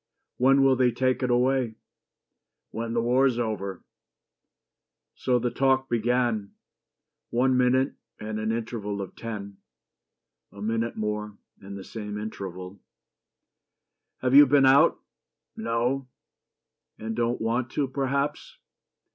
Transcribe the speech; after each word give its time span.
"When 0.37 0.63
will 0.63 0.75
they 0.75 0.89
take 0.91 1.21
it 1.21 1.29
away?" 1.29 1.75
"When 2.71 2.93
the 2.93 3.03
war's 3.03 3.37
over." 3.37 3.83
So 5.13 5.37
the 5.37 5.51
talk 5.51 5.89
began 5.89 6.55
One 7.29 7.55
minute 7.55 7.93
and 8.19 8.39
an 8.39 8.51
interval 8.51 8.99
of 8.99 9.15
ten, 9.15 9.57
A 10.51 10.59
minute 10.59 10.97
more 10.97 11.37
and 11.59 11.77
the 11.77 11.83
same 11.83 12.17
interval. 12.17 12.81
"Have 14.23 14.33
you 14.33 14.47
been 14.47 14.65
out?" 14.65 14.99
"No." 15.55 16.07
"And 16.97 17.15
don't 17.15 17.39
want 17.39 17.69
to, 17.73 17.87
perhaps?" 17.87 18.57